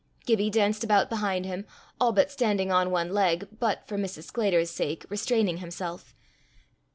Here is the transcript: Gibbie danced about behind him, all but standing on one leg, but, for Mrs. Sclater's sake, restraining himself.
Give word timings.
Gibbie 0.25 0.49
danced 0.49 0.83
about 0.83 1.11
behind 1.11 1.45
him, 1.45 1.67
all 1.99 2.11
but 2.11 2.31
standing 2.31 2.71
on 2.71 2.89
one 2.89 3.13
leg, 3.13 3.47
but, 3.59 3.87
for 3.87 3.99
Mrs. 3.99 4.23
Sclater's 4.23 4.71
sake, 4.71 5.05
restraining 5.09 5.57
himself. 5.57 6.15